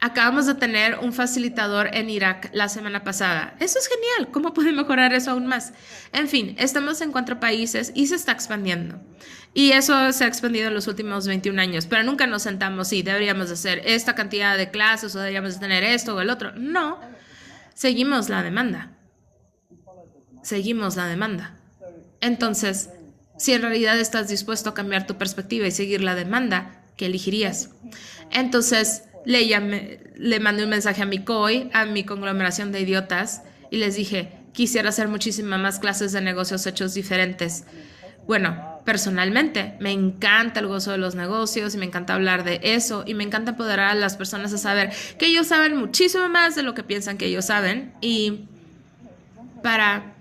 acabamos 0.00 0.46
de 0.46 0.54
tener 0.54 0.98
un 0.98 1.12
facilitador 1.12 1.88
en 1.92 2.10
Irak 2.10 2.50
la 2.52 2.68
semana 2.68 3.04
pasada. 3.04 3.54
Eso 3.60 3.78
es 3.78 3.88
genial. 3.88 4.32
¿Cómo 4.32 4.52
puede 4.52 4.72
mejorar 4.72 5.12
eso 5.14 5.30
aún 5.30 5.46
más? 5.46 5.72
En 6.12 6.28
fin, 6.28 6.54
estamos 6.58 7.00
en 7.00 7.12
cuatro 7.12 7.40
países 7.40 7.92
y 7.94 8.06
se 8.06 8.14
está 8.14 8.32
expandiendo. 8.32 9.00
Y 9.54 9.72
eso 9.72 10.12
se 10.12 10.24
ha 10.24 10.26
expandido 10.26 10.68
en 10.68 10.74
los 10.74 10.86
últimos 10.86 11.26
21 11.26 11.60
años, 11.60 11.86
pero 11.86 12.02
nunca 12.02 12.26
nos 12.26 12.42
sentamos 12.42 12.92
y 12.92 13.02
deberíamos 13.02 13.50
hacer 13.50 13.80
esta 13.84 14.14
cantidad 14.14 14.56
de 14.58 14.70
clases 14.70 15.14
o 15.14 15.18
deberíamos 15.18 15.58
tener 15.58 15.82
esto 15.82 16.14
o 16.14 16.20
el 16.20 16.30
otro. 16.30 16.52
No, 16.56 17.00
seguimos 17.74 18.28
la 18.28 18.42
demanda. 18.42 18.92
Seguimos 20.42 20.96
la 20.96 21.06
demanda. 21.06 21.56
Entonces, 22.20 22.90
si 23.38 23.52
en 23.52 23.62
realidad 23.62 23.98
estás 23.98 24.28
dispuesto 24.28 24.70
a 24.70 24.74
cambiar 24.74 25.06
tu 25.06 25.16
perspectiva 25.16 25.66
y 25.66 25.70
seguir 25.70 26.02
la 26.02 26.14
demanda, 26.14 26.82
¿qué 26.96 27.06
elegirías? 27.06 27.70
Entonces 28.30 29.04
le, 29.24 29.46
llamé, 29.46 30.00
le 30.16 30.40
mandé 30.40 30.64
un 30.64 30.70
mensaje 30.70 31.02
a 31.02 31.06
mi 31.06 31.24
COI, 31.24 31.70
a 31.72 31.84
mi 31.84 32.04
conglomeración 32.04 32.72
de 32.72 32.80
idiotas, 32.80 33.42
y 33.70 33.76
les 33.76 33.96
dije, 33.96 34.32
quisiera 34.52 34.88
hacer 34.88 35.08
muchísimas 35.08 35.60
más 35.60 35.78
clases 35.78 36.12
de 36.12 36.20
negocios 36.20 36.66
hechos 36.66 36.94
diferentes. 36.94 37.64
Bueno, 38.26 38.80
personalmente 38.84 39.74
me 39.80 39.92
encanta 39.92 40.60
el 40.60 40.68
gozo 40.68 40.92
de 40.92 40.98
los 40.98 41.14
negocios 41.14 41.74
y 41.74 41.78
me 41.78 41.84
encanta 41.84 42.14
hablar 42.14 42.44
de 42.44 42.60
eso 42.62 43.04
y 43.06 43.14
me 43.14 43.24
encanta 43.24 43.50
empoderar 43.50 43.90
a 43.90 43.94
las 43.94 44.16
personas 44.16 44.52
a 44.52 44.58
saber 44.58 44.92
que 45.18 45.26
ellos 45.26 45.48
saben 45.48 45.76
muchísimo 45.76 46.28
más 46.28 46.54
de 46.54 46.62
lo 46.62 46.74
que 46.74 46.82
piensan 46.82 47.18
que 47.18 47.26
ellos 47.26 47.46
saben 47.46 47.92
y 48.00 48.46
para 49.62 50.15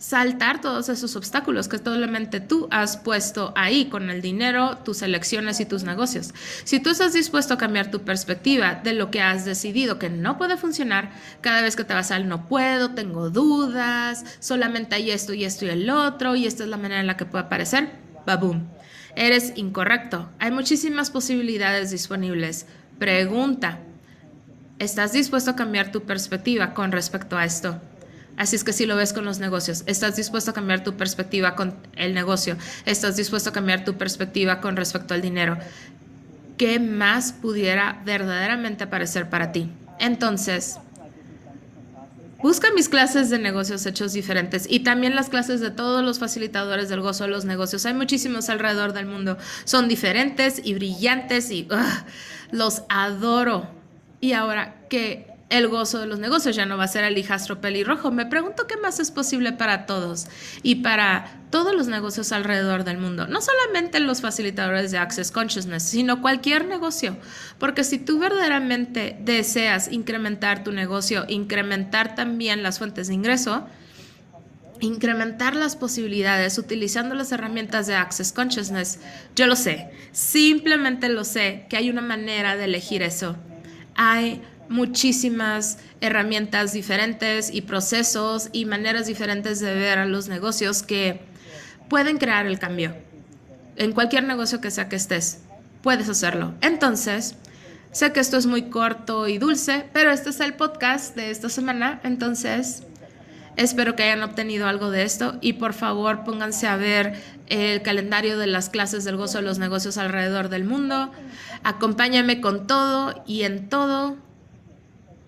saltar 0.00 0.62
todos 0.62 0.88
esos 0.88 1.14
obstáculos 1.14 1.68
que 1.68 1.76
solamente 1.76 2.40
tú 2.40 2.68
has 2.70 2.96
puesto 2.96 3.52
ahí 3.54 3.84
con 3.84 4.08
el 4.08 4.22
dinero, 4.22 4.78
tus 4.78 5.02
elecciones 5.02 5.60
y 5.60 5.66
tus 5.66 5.84
negocios. 5.84 6.32
Si 6.64 6.80
tú 6.80 6.88
estás 6.88 7.12
dispuesto 7.12 7.52
a 7.52 7.58
cambiar 7.58 7.90
tu 7.90 8.00
perspectiva 8.00 8.80
de 8.82 8.94
lo 8.94 9.10
que 9.10 9.20
has 9.20 9.44
decidido 9.44 9.98
que 9.98 10.08
no 10.08 10.38
puede 10.38 10.56
funcionar, 10.56 11.10
cada 11.42 11.60
vez 11.60 11.76
que 11.76 11.84
te 11.84 11.92
vas 11.92 12.10
al 12.10 12.28
no 12.28 12.48
puedo, 12.48 12.94
tengo 12.94 13.28
dudas, 13.28 14.24
solamente 14.40 14.94
hay 14.96 15.10
esto 15.10 15.34
y 15.34 15.44
esto 15.44 15.66
y 15.66 15.68
el 15.68 15.90
otro 15.90 16.34
y 16.34 16.46
esta 16.46 16.64
es 16.64 16.70
la 16.70 16.78
manera 16.78 17.00
en 17.00 17.06
la 17.06 17.18
que 17.18 17.26
puede 17.26 17.44
aparecer, 17.44 17.90
baboom. 18.26 18.68
Eres 19.16 19.52
incorrecto. 19.56 20.30
Hay 20.38 20.50
muchísimas 20.50 21.10
posibilidades 21.10 21.90
disponibles. 21.90 22.64
Pregunta, 22.98 23.80
¿estás 24.78 25.12
dispuesto 25.12 25.50
a 25.50 25.56
cambiar 25.56 25.92
tu 25.92 26.04
perspectiva 26.04 26.72
con 26.72 26.90
respecto 26.90 27.36
a 27.36 27.44
esto? 27.44 27.82
Así 28.40 28.56
es 28.56 28.64
que 28.64 28.72
si 28.72 28.86
lo 28.86 28.96
ves 28.96 29.12
con 29.12 29.26
los 29.26 29.38
negocios, 29.38 29.82
estás 29.84 30.16
dispuesto 30.16 30.52
a 30.52 30.54
cambiar 30.54 30.82
tu 30.82 30.96
perspectiva 30.96 31.54
con 31.54 31.74
el 31.94 32.14
negocio, 32.14 32.56
estás 32.86 33.16
dispuesto 33.16 33.50
a 33.50 33.52
cambiar 33.52 33.84
tu 33.84 33.98
perspectiva 33.98 34.62
con 34.62 34.76
respecto 34.76 35.12
al 35.12 35.20
dinero. 35.20 35.58
¿Qué 36.56 36.80
más 36.80 37.34
pudiera 37.34 38.00
verdaderamente 38.06 38.84
aparecer 38.84 39.28
para 39.28 39.52
ti? 39.52 39.70
Entonces, 39.98 40.78
Busca 42.42 42.72
mis 42.72 42.88
clases 42.88 43.28
de 43.28 43.38
negocios 43.38 43.84
hechos 43.84 44.14
diferentes 44.14 44.64
y 44.66 44.80
también 44.80 45.14
las 45.14 45.28
clases 45.28 45.60
de 45.60 45.70
todos 45.70 46.02
los 46.02 46.18
facilitadores 46.18 46.88
del 46.88 47.02
gozo 47.02 47.24
de 47.24 47.30
los 47.30 47.44
negocios. 47.44 47.84
Hay 47.84 47.92
muchísimos 47.92 48.48
alrededor 48.48 48.94
del 48.94 49.04
mundo. 49.04 49.36
Son 49.64 49.88
diferentes 49.88 50.58
y 50.64 50.72
brillantes 50.72 51.50
y 51.50 51.68
los 52.50 52.84
adoro. 52.88 53.68
Y 54.22 54.32
ahora 54.32 54.86
que 54.88 55.29
el 55.50 55.66
gozo 55.66 55.98
de 55.98 56.06
los 56.06 56.20
negocios, 56.20 56.54
ya 56.54 56.64
no 56.64 56.78
va 56.78 56.84
a 56.84 56.88
ser 56.88 57.04
el 57.04 57.18
hijastro 57.18 57.60
pelirrojo. 57.60 58.12
Me 58.12 58.24
pregunto 58.24 58.68
qué 58.68 58.76
más 58.76 59.00
es 59.00 59.10
posible 59.10 59.52
para 59.52 59.84
todos 59.84 60.28
y 60.62 60.76
para 60.76 61.40
todos 61.50 61.74
los 61.74 61.88
negocios 61.88 62.30
alrededor 62.30 62.84
del 62.84 62.98
mundo. 62.98 63.26
No 63.26 63.40
solamente 63.40 63.98
los 63.98 64.20
facilitadores 64.20 64.92
de 64.92 64.98
Access 64.98 65.32
Consciousness, 65.32 65.82
sino 65.82 66.22
cualquier 66.22 66.66
negocio. 66.66 67.16
Porque 67.58 67.82
si 67.82 67.98
tú 67.98 68.20
verdaderamente 68.20 69.18
deseas 69.20 69.90
incrementar 69.90 70.62
tu 70.62 70.70
negocio, 70.70 71.24
incrementar 71.28 72.14
también 72.14 72.62
las 72.62 72.78
fuentes 72.78 73.08
de 73.08 73.14
ingreso, 73.14 73.66
incrementar 74.78 75.56
las 75.56 75.74
posibilidades 75.74 76.58
utilizando 76.58 77.16
las 77.16 77.32
herramientas 77.32 77.88
de 77.88 77.96
Access 77.96 78.32
Consciousness, 78.32 79.00
yo 79.34 79.48
lo 79.48 79.56
sé, 79.56 79.90
simplemente 80.12 81.08
lo 81.08 81.24
sé, 81.24 81.66
que 81.68 81.76
hay 81.76 81.90
una 81.90 82.02
manera 82.02 82.56
de 82.56 82.64
elegir 82.66 83.02
eso. 83.02 83.36
Hay 83.96 84.40
muchísimas 84.70 85.78
herramientas 86.00 86.72
diferentes 86.72 87.52
y 87.52 87.62
procesos 87.62 88.48
y 88.52 88.66
maneras 88.66 89.06
diferentes 89.06 89.58
de 89.58 89.74
ver 89.74 89.98
a 89.98 90.06
los 90.06 90.28
negocios 90.28 90.84
que 90.84 91.20
pueden 91.88 92.18
crear 92.18 92.46
el 92.46 92.60
cambio. 92.60 92.94
En 93.74 93.90
cualquier 93.90 94.22
negocio 94.22 94.60
que 94.60 94.70
sea 94.70 94.88
que 94.88 94.94
estés, 94.94 95.40
puedes 95.82 96.08
hacerlo. 96.08 96.54
Entonces, 96.60 97.34
sé 97.90 98.12
que 98.12 98.20
esto 98.20 98.36
es 98.36 98.46
muy 98.46 98.70
corto 98.70 99.26
y 99.26 99.38
dulce, 99.38 99.86
pero 99.92 100.12
este 100.12 100.30
es 100.30 100.38
el 100.38 100.54
podcast 100.54 101.16
de 101.16 101.32
esta 101.32 101.48
semana, 101.48 102.00
entonces 102.04 102.84
espero 103.56 103.96
que 103.96 104.04
hayan 104.04 104.22
obtenido 104.22 104.68
algo 104.68 104.92
de 104.92 105.02
esto 105.02 105.36
y 105.40 105.54
por 105.54 105.72
favor 105.72 106.22
pónganse 106.22 106.68
a 106.68 106.76
ver 106.76 107.20
el 107.48 107.82
calendario 107.82 108.38
de 108.38 108.46
las 108.46 108.70
clases 108.70 109.02
del 109.02 109.16
gozo 109.16 109.38
de 109.38 109.44
los 109.44 109.58
negocios 109.58 109.98
alrededor 109.98 110.48
del 110.48 110.62
mundo. 110.62 111.10
Acompáñame 111.64 112.40
con 112.40 112.68
todo 112.68 113.24
y 113.26 113.42
en 113.42 113.68
todo 113.68 114.29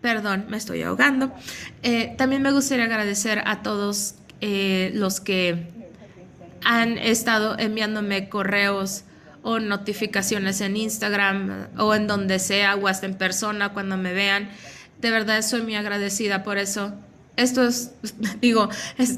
Perdón, 0.02 0.46
me 0.48 0.56
estoy 0.56 0.82
ahogando. 0.82 1.32
Eh, 1.84 2.14
también 2.18 2.42
me 2.42 2.50
gustaría 2.50 2.84
agradecer 2.84 3.42
a 3.46 3.62
todos 3.62 4.16
eh, 4.40 4.90
los 4.94 5.20
que 5.20 5.68
han 6.64 6.98
estado 6.98 7.56
enviándome 7.58 8.28
correos 8.28 9.04
o 9.42 9.60
notificaciones 9.60 10.60
en 10.60 10.76
Instagram 10.76 11.68
o 11.78 11.94
en 11.94 12.08
donde 12.08 12.40
sea 12.40 12.74
o 12.74 12.88
hasta 12.88 13.06
en 13.06 13.14
persona 13.14 13.72
cuando 13.72 13.96
me 13.96 14.12
vean. 14.12 14.50
De 15.00 15.10
verdad 15.10 15.40
soy 15.42 15.62
muy 15.62 15.76
agradecida 15.76 16.42
por 16.42 16.58
eso. 16.58 16.92
Esto 17.36 17.64
es, 17.64 17.92
digo, 18.40 18.68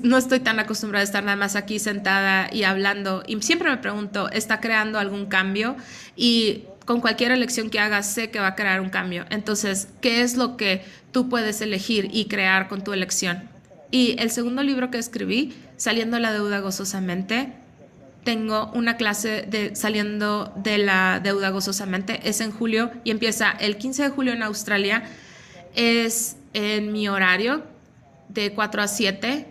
no 0.02 0.18
estoy 0.18 0.40
tan 0.40 0.60
acostumbrada 0.60 1.00
a 1.00 1.04
estar 1.04 1.24
nada 1.24 1.36
más 1.36 1.56
aquí 1.56 1.78
sentada 1.78 2.48
y 2.52 2.64
hablando 2.64 3.22
y 3.26 3.40
siempre 3.40 3.70
me 3.70 3.78
pregunto, 3.78 4.30
¿está 4.30 4.60
creando 4.60 4.98
algún 4.98 5.26
cambio? 5.26 5.76
Y 6.14 6.64
con 6.84 7.00
cualquier 7.00 7.32
elección 7.32 7.70
que 7.70 7.78
hagas, 7.78 8.12
sé 8.12 8.30
que 8.30 8.40
va 8.40 8.48
a 8.48 8.54
crear 8.54 8.80
un 8.80 8.90
cambio. 8.90 9.24
Entonces, 9.30 9.88
¿qué 10.00 10.22
es 10.22 10.36
lo 10.36 10.56
que 10.56 10.84
tú 11.12 11.28
puedes 11.28 11.60
elegir 11.60 12.08
y 12.12 12.26
crear 12.26 12.68
con 12.68 12.84
tu 12.84 12.92
elección? 12.92 13.48
Y 13.90 14.16
el 14.18 14.30
segundo 14.30 14.62
libro 14.62 14.90
que 14.90 14.98
escribí, 14.98 15.54
Saliendo 15.76 16.18
la 16.20 16.32
deuda 16.32 16.60
gozosamente, 16.60 17.52
tengo 18.22 18.70
una 18.74 18.96
clase 18.96 19.42
de 19.42 19.74
Saliendo 19.74 20.52
de 20.56 20.78
la 20.78 21.20
deuda 21.20 21.50
gozosamente, 21.50 22.20
es 22.28 22.40
en 22.40 22.52
julio 22.52 22.90
y 23.02 23.10
empieza 23.10 23.50
el 23.50 23.76
15 23.76 24.04
de 24.04 24.08
julio 24.10 24.32
en 24.32 24.42
Australia. 24.42 25.02
Es 25.74 26.36
en 26.52 26.92
mi 26.92 27.08
horario 27.08 27.64
de 28.28 28.52
4 28.52 28.82
a 28.82 28.88
7, 28.88 29.46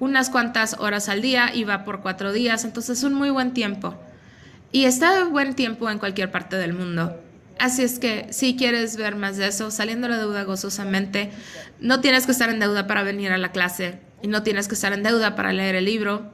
unas 0.00 0.30
cuantas 0.30 0.76
horas 0.80 1.08
al 1.08 1.22
día 1.22 1.54
y 1.54 1.64
va 1.64 1.84
por 1.84 2.00
cuatro 2.00 2.32
días, 2.32 2.64
entonces 2.64 2.98
es 2.98 3.04
un 3.04 3.14
muy 3.14 3.30
buen 3.30 3.54
tiempo. 3.54 3.94
Y 4.72 4.86
está 4.86 5.24
buen 5.26 5.54
tiempo 5.54 5.90
en 5.90 5.98
cualquier 5.98 6.30
parte 6.30 6.56
del 6.56 6.72
mundo. 6.72 7.14
Así 7.58 7.82
es 7.82 7.98
que 7.98 8.26
si 8.30 8.56
quieres 8.56 8.96
ver 8.96 9.14
más 9.14 9.36
de 9.36 9.46
eso, 9.46 9.70
saliendo 9.70 10.08
de 10.08 10.14
la 10.14 10.18
deuda 10.18 10.44
gozosamente, 10.44 11.30
no 11.78 12.00
tienes 12.00 12.24
que 12.24 12.32
estar 12.32 12.48
en 12.48 12.58
deuda 12.58 12.86
para 12.86 13.02
venir 13.02 13.30
a 13.32 13.38
la 13.38 13.52
clase 13.52 14.00
y 14.22 14.28
no 14.28 14.42
tienes 14.42 14.68
que 14.68 14.74
estar 14.74 14.92
en 14.94 15.02
deuda 15.02 15.36
para 15.36 15.52
leer 15.52 15.74
el 15.74 15.84
libro. 15.84 16.32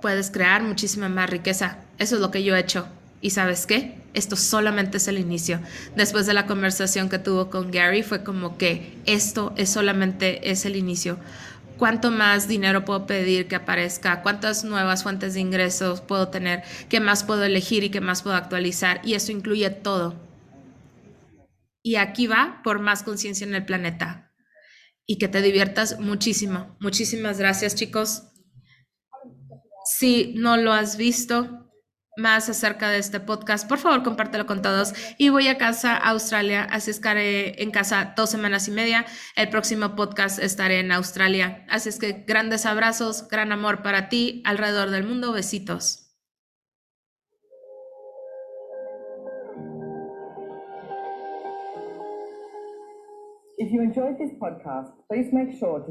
Puedes 0.00 0.30
crear 0.30 0.62
muchísima 0.62 1.08
más 1.08 1.28
riqueza. 1.28 1.78
Eso 1.98 2.16
es 2.16 2.20
lo 2.20 2.30
que 2.30 2.42
yo 2.42 2.56
he 2.56 2.60
hecho. 2.60 2.88
Y 3.20 3.30
sabes 3.30 3.66
qué? 3.66 3.96
Esto 4.14 4.36
solamente 4.36 4.96
es 4.96 5.08
el 5.08 5.18
inicio. 5.18 5.60
Después 5.96 6.26
de 6.26 6.34
la 6.34 6.46
conversación 6.46 7.08
que 7.08 7.18
tuvo 7.18 7.50
con 7.50 7.70
Gary, 7.70 8.02
fue 8.02 8.22
como 8.22 8.56
que 8.58 8.96
esto 9.06 9.52
es 9.56 9.70
solamente 9.70 10.50
es 10.50 10.64
el 10.64 10.76
inicio. 10.76 11.18
¿Cuánto 11.78 12.10
más 12.10 12.46
dinero 12.46 12.84
puedo 12.84 13.06
pedir 13.06 13.48
que 13.48 13.56
aparezca? 13.56 14.22
¿Cuántas 14.22 14.64
nuevas 14.64 15.02
fuentes 15.02 15.34
de 15.34 15.40
ingresos 15.40 16.00
puedo 16.00 16.28
tener? 16.28 16.62
¿Qué 16.88 17.00
más 17.00 17.24
puedo 17.24 17.42
elegir 17.44 17.82
y 17.82 17.90
qué 17.90 18.00
más 18.00 18.22
puedo 18.22 18.36
actualizar? 18.36 19.00
Y 19.04 19.14
eso 19.14 19.32
incluye 19.32 19.68
todo. 19.70 20.14
Y 21.82 21.96
aquí 21.96 22.26
va 22.26 22.60
por 22.62 22.78
más 22.78 23.02
conciencia 23.02 23.46
en 23.46 23.54
el 23.54 23.64
planeta. 23.64 24.32
Y 25.06 25.18
que 25.18 25.28
te 25.28 25.42
diviertas 25.42 25.98
muchísimo. 26.00 26.76
Muchísimas 26.80 27.38
gracias, 27.38 27.74
chicos. 27.74 28.22
Si 29.84 30.32
no 30.36 30.56
lo 30.56 30.72
has 30.72 30.96
visto, 30.96 31.63
más 32.16 32.48
acerca 32.48 32.88
de 32.90 32.98
este 32.98 33.20
podcast, 33.20 33.68
por 33.68 33.78
favor 33.78 34.02
compártelo 34.02 34.46
con 34.46 34.62
todos. 34.62 34.94
Y 35.18 35.28
voy 35.30 35.48
a 35.48 35.58
casa 35.58 35.96
a 35.96 36.10
Australia, 36.10 36.66
así 36.70 36.90
estaré 36.90 37.62
en 37.62 37.70
casa 37.70 38.14
dos 38.16 38.30
semanas 38.30 38.68
y 38.68 38.70
media. 38.70 39.04
El 39.36 39.48
próximo 39.48 39.96
podcast 39.96 40.38
estaré 40.38 40.80
en 40.80 40.92
Australia. 40.92 41.64
Así 41.68 41.88
es 41.88 41.98
que 41.98 42.24
grandes 42.26 42.66
abrazos, 42.66 43.28
gran 43.28 43.52
amor 43.52 43.82
para 43.82 44.08
ti 44.08 44.42
alrededor 44.44 44.90
del 44.90 45.04
mundo. 45.04 45.32
Besitos. 45.32 46.04
You 53.74 53.80
enjoyed 53.80 54.18
this 54.18 54.30
podcast, 54.38 54.92
please 55.08 55.32
make 55.32 55.50
sure 55.58 55.78
to 55.78 55.82